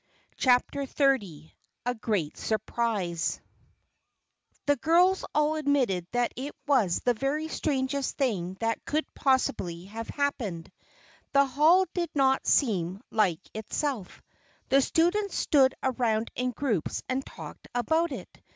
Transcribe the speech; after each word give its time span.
CHAPTER 0.35 0.87
XXX 0.87 1.51
A 1.85 1.93
GREAT 1.93 2.35
SURPRISE 2.35 3.39
The 4.65 4.75
girls 4.77 5.23
all 5.35 5.53
admitted 5.53 6.07
that 6.11 6.33
it 6.35 6.55
was 6.65 7.01
the 7.05 7.13
very 7.13 7.47
strangest 7.47 8.17
thing 8.17 8.57
that 8.61 8.83
could 8.83 9.05
possibly 9.13 9.83
have 9.85 10.07
happened! 10.07 10.71
The 11.33 11.45
Hall 11.45 11.85
did 11.93 12.09
not 12.15 12.47
seem 12.47 13.01
like 13.11 13.47
itself. 13.53 14.23
The 14.69 14.81
students 14.81 15.35
stood 15.35 15.75
around 15.83 16.31
in 16.35 16.49
groups 16.49 17.03
and 17.07 17.23
talked 17.23 17.67
about 17.75 18.11
it. 18.11 18.41